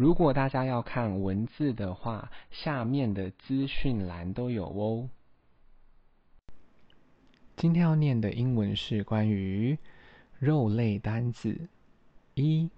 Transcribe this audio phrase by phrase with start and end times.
[0.00, 5.10] 如果大家要看文字的话，下面的资讯栏都有哦。
[7.54, 9.78] 今天要念的英文是关于
[10.38, 11.68] 肉类单字：
[12.32, 12.70] 一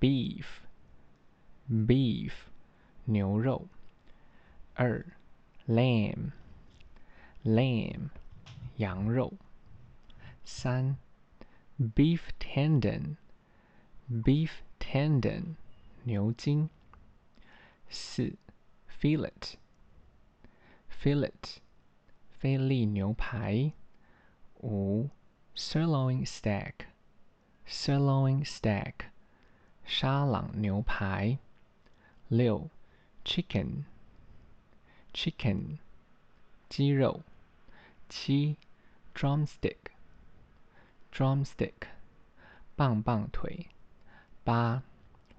[0.00, 2.32] ，beef，beef，
[3.04, 3.66] 牛肉；
[4.72, 5.04] 二
[5.66, 8.08] ，lamb，lamb，
[8.78, 9.34] 羊肉；
[10.46, 10.96] 三
[11.78, 15.56] ，beef tendon，beef tendon，
[16.04, 16.68] 牛筋；
[17.88, 18.36] 四
[18.88, 21.58] ，fillet，fillet，
[22.30, 23.72] 菲力牛排。
[24.60, 25.10] 五
[25.54, 29.10] ，sirloin steak，sirloin steak，
[29.84, 31.38] 沙朗牛排。
[32.28, 32.68] 六
[33.24, 35.78] ，chicken，chicken，
[36.68, 37.22] 鸡肉。
[38.08, 38.56] 七
[39.14, 41.74] ，drumstick，drumstick，
[42.74, 43.68] 棒棒腿。
[44.42, 44.82] 八，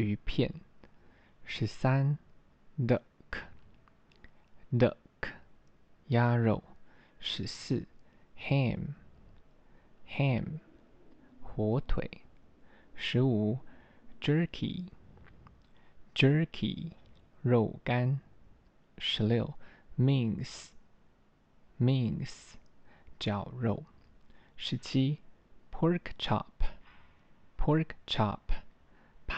[0.00, 0.52] 鱼片。
[1.44, 2.16] 十三
[2.78, 3.04] ，duck，duck，
[6.08, 6.62] 鸭肉。
[7.18, 7.86] 十四。
[8.38, 10.60] ham，ham，
[11.42, 12.22] 火腿。
[12.94, 13.58] 十五
[14.20, 16.92] ，jerky，jerky，
[17.42, 18.20] 肉干。
[18.96, 19.52] 十六
[19.98, 22.54] ，mince，mince，
[23.18, 23.84] 绞肉。
[24.56, 25.18] 十七
[25.70, 28.40] ，pork chop，pork chop，